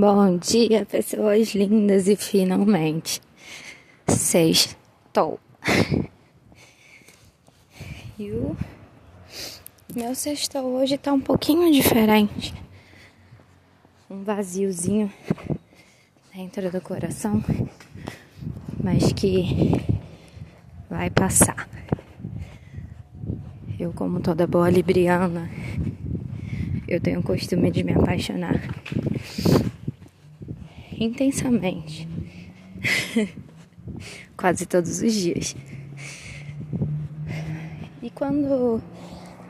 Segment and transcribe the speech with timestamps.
[0.00, 3.20] Bom dia, pessoas lindas e finalmente
[4.06, 5.40] sextou.
[8.16, 8.56] E o
[9.92, 12.54] meu sextou hoje tá um pouquinho diferente.
[14.08, 15.12] Um vaziozinho
[16.32, 17.42] dentro do coração,
[18.80, 19.72] mas que
[20.88, 21.68] vai passar.
[23.80, 25.50] Eu, como toda boa libriana,
[26.86, 28.60] eu tenho o costume de me apaixonar
[30.98, 32.08] intensamente.
[34.36, 35.56] Quase todos os dias.
[38.02, 38.80] E quando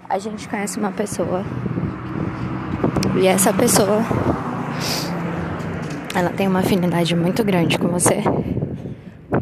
[0.09, 1.45] a gente conhece uma pessoa
[3.20, 4.03] e essa pessoa
[6.15, 8.23] ela tem uma afinidade muito grande com você,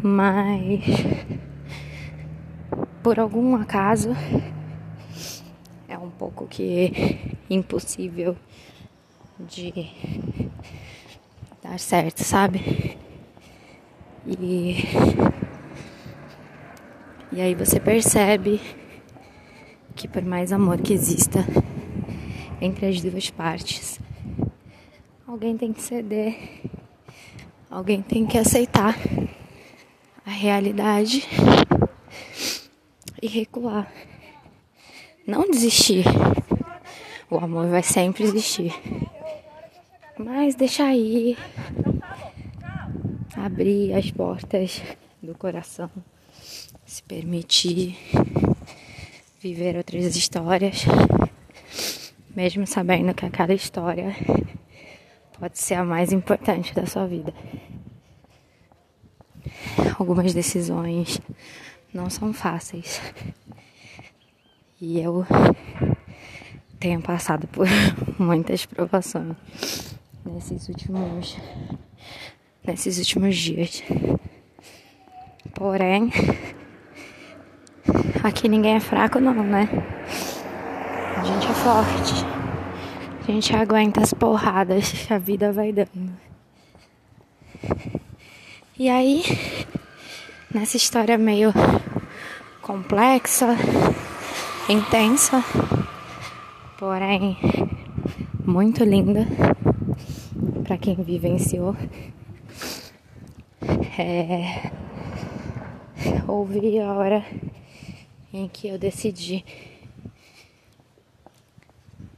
[0.03, 0.83] mas
[3.01, 4.09] por algum acaso
[5.87, 8.35] é um pouco que impossível
[9.39, 9.73] de
[11.63, 12.97] dar certo, sabe?
[14.25, 14.83] E
[17.29, 18.59] e aí você percebe
[19.95, 21.45] que por mais amor que exista
[22.61, 23.99] entre as duas partes,
[25.27, 26.35] alguém tem que ceder,
[27.69, 28.95] alguém tem que aceitar
[30.25, 31.27] a realidade
[33.21, 33.91] e recuar.
[35.27, 36.05] Não desistir.
[37.29, 38.73] O amor vai sempre existir.
[40.19, 41.37] Mas deixar ir.
[43.35, 44.81] Abrir as portas
[45.21, 45.91] do coração.
[46.85, 47.95] Se permitir
[49.39, 50.85] viver outras histórias.
[52.35, 54.15] Mesmo sabendo que aquela história
[55.39, 57.31] pode ser a mais importante da sua vida.
[59.99, 61.21] Algumas decisões
[61.93, 62.99] não são fáceis.
[64.81, 65.27] E eu
[66.79, 67.67] tenho passado por
[68.17, 69.96] muitas provações
[70.27, 71.37] nesses últimos
[72.65, 73.81] nesses últimos dias.
[75.53, 76.11] Porém,
[78.23, 79.69] aqui ninguém é fraco não, né?
[81.15, 82.25] A gente é forte.
[83.27, 86.17] A gente aguenta as porradas que a vida vai dando.
[88.77, 89.23] E aí,
[90.53, 91.51] nessa história meio
[92.61, 93.47] complexa,
[94.69, 95.43] intensa,
[96.77, 97.37] porém
[98.45, 99.25] muito linda
[100.67, 101.73] para quem vivenciou.
[103.97, 104.69] É,
[106.27, 107.25] houve a hora
[108.33, 109.45] em que eu decidi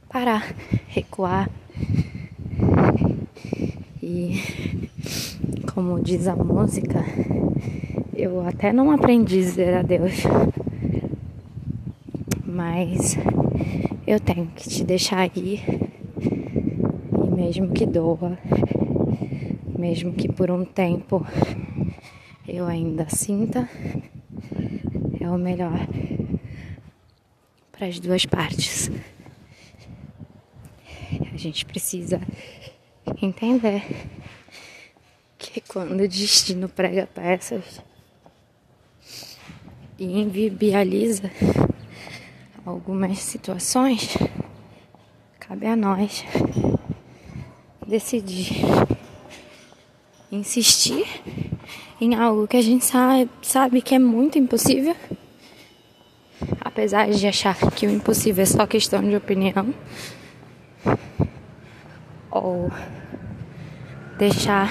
[0.08, 0.52] parar,
[0.88, 1.48] recuar
[4.02, 4.42] e,
[5.72, 7.04] como diz a música,
[8.14, 10.24] eu até não aprendi a dizer adeus
[12.44, 13.16] mas
[14.06, 15.99] eu tenho que te deixar ir.
[17.40, 18.38] Mesmo que doa,
[19.66, 21.26] mesmo que por um tempo
[22.46, 23.66] eu ainda sinta,
[25.18, 25.88] é o melhor
[27.72, 28.90] para as duas partes.
[31.32, 32.20] A gente precisa
[33.22, 33.84] entender
[35.38, 37.82] que quando o destino prega peças
[39.98, 41.30] e invibializa
[42.66, 44.14] algumas situações,
[45.38, 46.22] cabe a nós
[47.90, 48.52] decidir
[50.30, 51.04] insistir
[52.00, 54.94] em algo que a gente sabe, sabe que é muito impossível,
[56.60, 59.74] apesar de achar que o impossível é só questão de opinião,
[62.30, 62.70] ou
[64.16, 64.70] deixar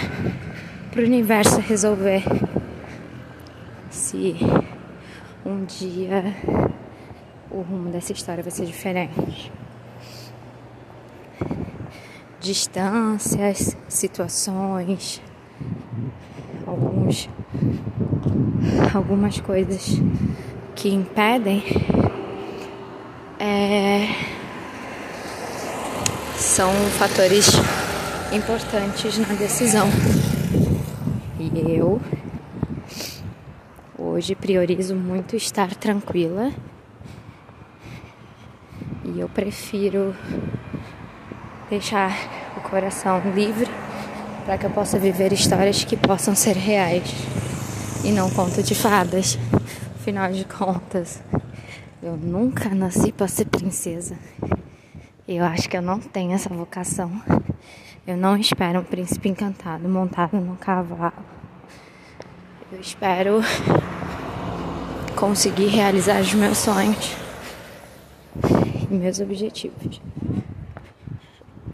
[0.89, 2.23] para o universo resolver
[3.91, 4.37] se
[5.45, 6.23] um dia
[7.51, 9.51] o rumo dessa história vai ser diferente.
[12.41, 15.21] Distâncias, situações,
[16.65, 17.29] alguns,
[18.93, 20.01] algumas coisas
[20.75, 21.61] que impedem
[23.37, 24.07] é,
[26.37, 27.47] são fatores
[28.31, 29.87] importantes na decisão.
[31.39, 32.01] E eu
[33.97, 36.51] hoje priorizo muito estar tranquila
[39.03, 40.15] e eu prefiro
[41.69, 42.11] deixar
[42.57, 43.69] o coração livre
[44.45, 47.03] para que eu possa viver histórias que possam ser reais
[48.03, 49.37] e não conto de fadas.
[49.95, 51.21] Afinal de contas,
[52.01, 54.17] eu nunca nasci para ser princesa.
[55.27, 57.11] Eu acho que eu não tenho essa vocação.
[58.07, 61.13] Eu não espero um príncipe encantado montado num cavalo.
[62.71, 63.41] Eu espero
[65.15, 67.15] conseguir realizar os meus sonhos
[68.89, 70.01] meus objetivos.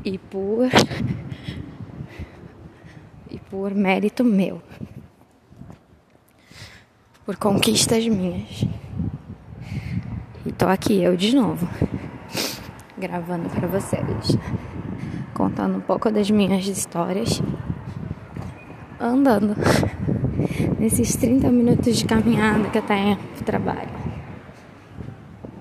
[0.06, 0.70] E por
[3.56, 4.62] por mérito meu,
[7.26, 8.66] por conquistas minhas.
[10.46, 11.66] E tô aqui eu de novo,
[12.98, 14.38] gravando para vocês,
[15.34, 17.42] contando um pouco das minhas histórias,
[19.00, 19.56] andando
[20.78, 24.06] nesses 30 minutos de caminhada que eu tenho pro trabalho.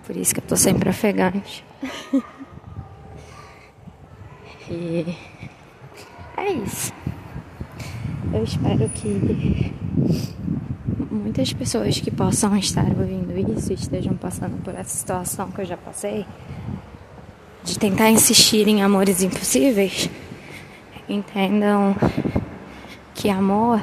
[0.05, 1.65] Por isso que eu tô sempre ofegante.
[4.69, 5.17] e
[6.37, 6.93] é isso.
[8.33, 9.73] Eu espero que
[11.11, 15.77] muitas pessoas que possam estar ouvindo isso estejam passando por essa situação que eu já
[15.77, 16.27] passei,
[17.63, 20.11] de tentar insistir em amores impossíveis,
[21.09, 21.95] entendam
[23.15, 23.81] que amor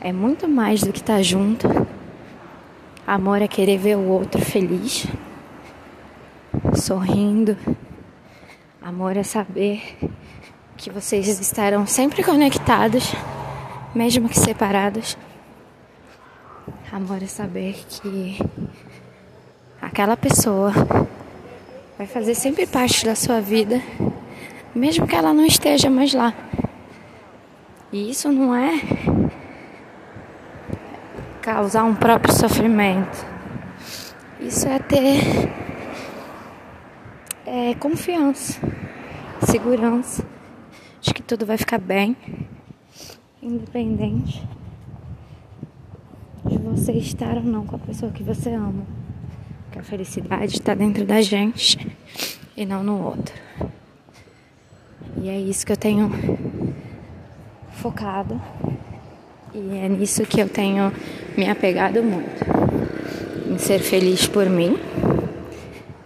[0.00, 1.66] é muito mais do que estar junto.
[3.06, 5.06] Amor é querer ver o outro feliz,
[6.74, 7.56] sorrindo.
[8.88, 9.98] Amor é saber
[10.74, 13.12] que vocês estarão sempre conectados,
[13.94, 15.14] mesmo que separados.
[16.90, 18.38] Amor é saber que
[19.78, 20.72] aquela pessoa
[21.98, 23.78] vai fazer sempre parte da sua vida,
[24.74, 26.32] mesmo que ela não esteja mais lá.
[27.92, 28.72] E isso não é
[31.42, 33.26] causar um próprio sofrimento.
[34.40, 35.67] Isso é ter
[37.48, 38.60] é, confiança,
[39.40, 40.22] segurança
[41.00, 42.14] de que tudo vai ficar bem,
[43.42, 44.46] independente
[46.44, 48.84] de você estar ou não com a pessoa que você ama.
[49.72, 51.78] Que a felicidade está dentro da gente
[52.56, 53.34] e não no outro.
[55.22, 56.10] E é isso que eu tenho
[57.72, 58.40] focado
[59.54, 60.92] e é nisso que eu tenho
[61.36, 62.44] me apegado muito.
[63.50, 64.76] Em ser feliz por mim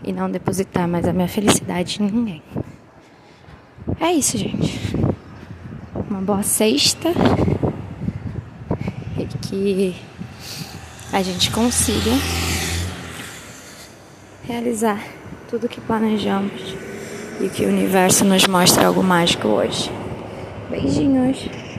[0.04, 2.42] e não depositar mais a minha felicidade em ninguém.
[4.00, 4.78] É isso, gente.
[6.10, 7.10] Uma boa sexta.
[9.18, 9.94] E que
[11.12, 12.10] a gente consiga
[14.44, 15.00] realizar
[15.48, 16.74] tudo que planejamos
[17.40, 19.90] e que o universo nos mostra algo mágico hoje.
[20.70, 21.61] Beijinhos.